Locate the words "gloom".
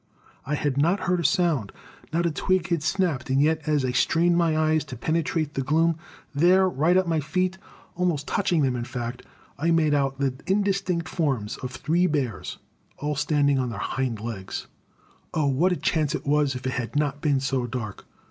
5.61-5.95